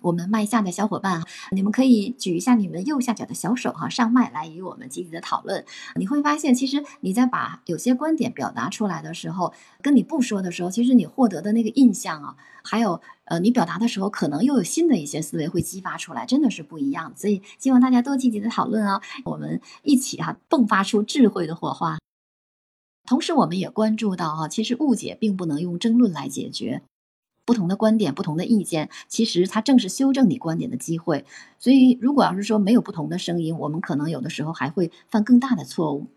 [0.00, 5.64] 我们麦下的小伙伴，你们可以举一下你们右下角的小手哈，上麦来与我们积极的讨论。
[5.96, 17.12] 你会发现，其实你在把有些观点表达出来的时候，跟你不说的时候，其实你获得的那个印象啊，还有呃，你表达的时候，可能又有新的一些思维会激发出来，真的是不一样。
[17.16, 21.98] 所以希望大家多积极的讨论啊，我们一起哈迸发出智慧的火花。
[23.08, 26.82] 同时，我们也关注到哈，其实误解并不能用争论来解决。
[27.46, 31.24] 不同的观点，不同的意见，其实它正是修正你观点的机会。
[31.58, 36.08] 所以，如果要是说没有不同的声音，我们可能有的时候还会犯更大的错误。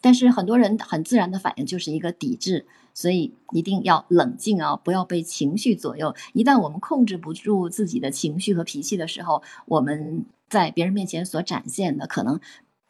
[0.00, 6.14] 但是很多人很自然的反应就是一个抵制，所以一定要冷静啊，不要被情绪左右。
[6.34, 12.38] 一旦我们控制不住自己的情绪和脾气的时候，我们在别人面前所展现的，可能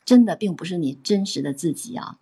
[0.04, 2.18] 真的并不是你真实的自己啊。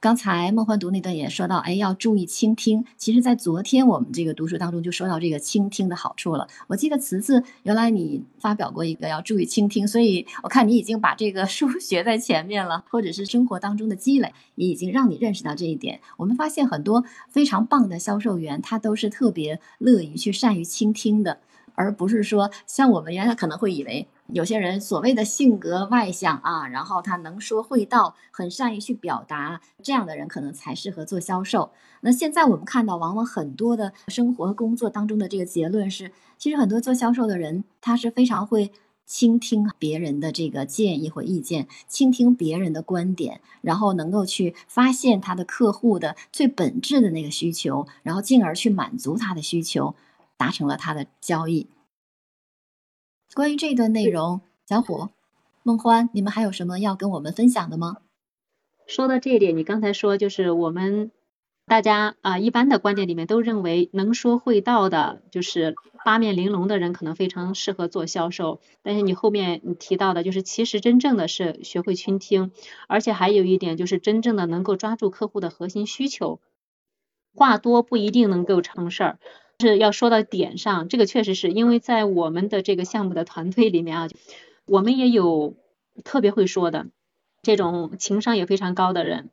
[0.00, 2.84] 刚才梦幻读那段也说到，哎，要注意倾听。
[2.96, 6.46] 其实，在昨天我们这个读书当中就说到这个倾听的好处了。
[6.68, 16.00] 我记得慈慈原来你发表过一个要注意倾听，所以我看你已经把这个书 学在前面了，或者是生活当中的积累也已经让你认识到这一点。
[16.16, 21.40] 我们发现很多非常棒的销售员，他都是特别乐于去善于倾听的，
[21.78, 24.08] 而不是说像我们原来可能会以为。
[24.30, 31.70] 有些人所谓的性格外向啊，然后他能说会道，很善于去表达，这样的人可能才适合做销售。
[32.02, 38.70] 那现在我们看到，往往很多的生活和工作当中的这个结论是，其实很多做销售的人，他是非常会
[39.06, 49.94] 倾听别人的这个建议或意见，倾听别人的观点，然后能够去发现他的客户的最本质的那个需求，然后进而去满足他的需求，
[50.38, 51.68] 达成了他的交易。
[53.34, 55.10] 关于这段内容，小虎、
[55.62, 57.98] 梦欢，你们还有什么要跟我们分享的吗？
[58.86, 61.10] 说到这一点，你刚才说就是我们
[61.66, 68.62] 大家啊，一般的观点里面都认为能说会道的，就是八面玲珑的人可能非常适合做销售。
[68.82, 72.50] 但是你后面你提到的，就是其实真正的是学会倾听，
[72.86, 76.40] 而且还有一点就是真正的能够抓住客户的核心需求。
[77.34, 79.18] 话多不一定能够成事儿。
[79.60, 84.08] 是要说到点上，这个确实是因为在我们的这个项目的团队里面啊，
[84.66, 85.56] 我们也有
[86.04, 86.86] 特别会说的
[87.42, 89.30] 这种情商也非常高的人，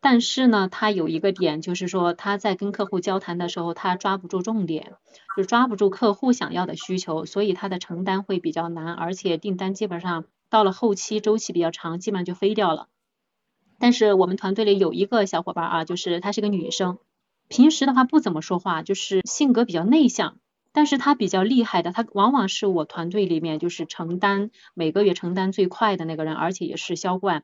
[0.00, 4.94] 但是呢，他有一个点就是说他在跟客户交谈的时候，他抓不住重点，
[5.36, 12.88] 就抓不住客户想要的需求，所以他的承担会比较难，而且订单基本上到了后期周期比较长，基本上就飞掉了。
[13.78, 16.96] 但是我们团队里有一个小伙伴啊，就是她是个女生。
[17.48, 20.38] 平时的话不怎么说话，就是性格比较内向，
[20.72, 27.42] 但是他比较厉害的，他往往是我团队里面就是承担每个月承担最快的那个人，而且也是销冠。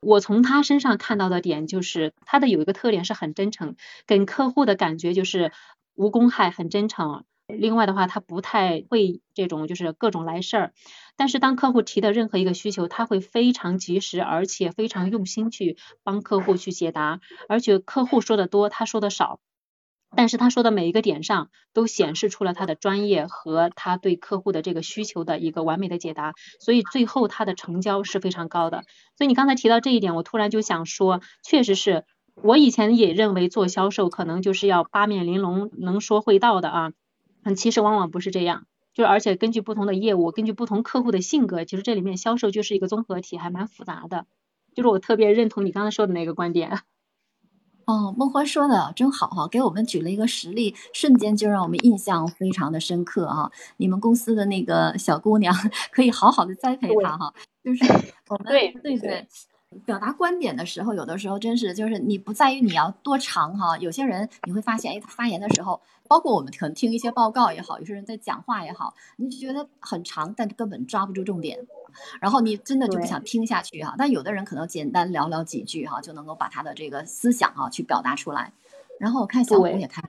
[0.00, 3.76] 我从他身上看到的点就是他的有一个特点是很真诚，
[4.06, 5.52] 跟客户的感觉就是
[5.94, 7.24] 无公害，很真诚。
[7.58, 10.72] 另外的话，他不太会这种就是各种来事儿。
[11.16, 17.20] 但是当客户提的任何一个需求，他会非常及时，而且非常用心去帮客户去解答。
[17.48, 19.40] 而且客户说的多，他说的少，
[20.16, 26.32] 但是他说的每一个点上都显示出了他的专业和他对客户的这个需求的一个完美的解答。
[26.60, 28.84] 所以最后他的成交是非常高的。
[29.16, 32.04] 所以你刚才提到这一点，我突然就想说，确实是
[32.42, 36.92] 我以前也认为做销售可能就是要八面玲珑，能说会道的啊。
[37.44, 38.66] 嗯，其实往往不是这样。
[38.94, 44.26] 就而且根据不同的业务，根据不同客户的性格，其实这里面销售就是一个综合体，还蛮复杂的。
[44.74, 46.80] 就是我特别认同你刚才说的那个观点。
[47.84, 53.50] 哦，梦欢说的真好哈，给我们举了一个实例，瞬间就让我们印象非常的深刻啊！
[53.76, 55.52] 你们公司的那个小姑娘
[55.90, 57.84] 可以好好的栽培她哈，就是
[58.28, 59.26] 我们对对对。
[59.84, 71.58] 表达观点的时候，有的时候真是就是你不在于你要多长哈，有些人你会发现，哎，他发言的时候，包括我们可能听一些报告也好，有些人在讲话也好，你就觉得很长，但根本抓不住重点，
[72.20, 73.94] 然后你真的就不想听下去哈。
[73.96, 78.52] 但有的人可能简单聊聊几句哈，就能够把他的这个思想哈去表达出来。
[78.98, 80.02] 然后我看小红也开。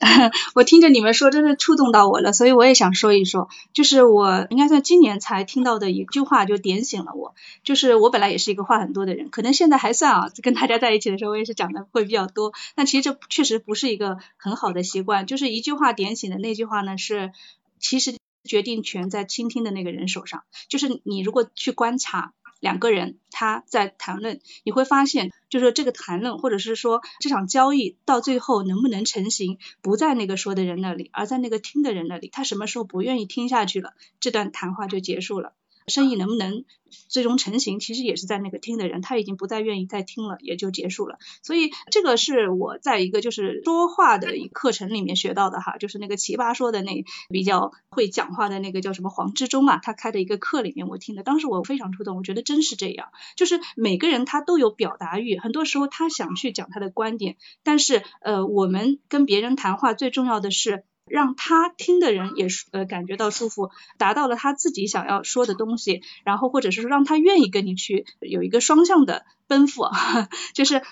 [0.54, 7.34] 我听着你们说，真的触动到我了，所以我也想说一说，就是我应该算今年才听到的一句话，就点醒了我。
[7.64, 12.52] 就是我本来也是一个话很多的人，可能现在还算啊，跟大家在一起的时候，我也是讲的会比较多。
[12.76, 15.26] 但其实这确实不是一个很好的习惯。
[15.26, 17.32] 就是一句话点醒的那句话呢，是
[17.80, 20.44] 其实决定权在倾听的那个人手上。
[20.68, 22.32] 就是你如果去观察。
[22.60, 32.28] 两个人他在谈论，你会发现，就是这个谈论，或者是说这场交易到最后能不能成型，不在那个说的人那里，而在那个听的人那里。
[32.28, 35.52] 他什么时候不愿意听下去了，这段谈话就结束了。
[35.88, 36.64] 生意能不能
[37.08, 41.18] 最终成型，其实也是在那个听的人，他已经不再愿意再听了，也就结束了。
[41.42, 60.84] 所以这个是我在一个就是说话的课程里面学到的哈，就是那个奇葩说的那比较会讲话的那个叫什么黄志忠啊，他开的一个课里面我听的，当时我非常触动，我觉得真是这样，就是每个人他都有表达欲，很多时候他想去讲他的观点，但是呃我们跟别人谈话最重要的是。
[61.10, 69.84] 让他听的人也呃感觉到舒服，达到了他自己想要说的东西，然后或者是说让他愿意跟你去有一个双向的奔赴，
[70.54, 70.82] 就是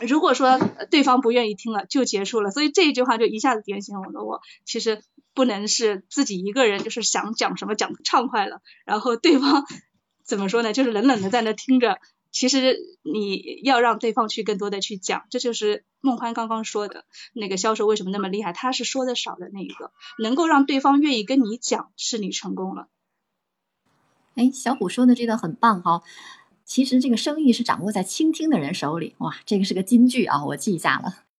[0.00, 0.58] 如果说
[0.90, 5.02] 对方不愿意听了就结束了，所以这一句话就一下子点醒了我，其实
[5.34, 9.64] 不能是自己一个人就是想讲什么讲畅快了，然后对方
[10.24, 11.98] 怎么说呢，就是冷冷的在那听着。
[12.32, 22.88] 其实你要让对方去更多的去讲，这就是孟欢刚刚说的那个销售为什么那么厉害，他是说的少的那一个，能够让对方愿意跟你讲，是你成功了。
[24.34, 26.02] 哎，小虎说的这段很棒哈，
[26.64, 31.29] 其实这个生意是掌握在倾听的人手里，哇，这个是个金句啊，我记下了。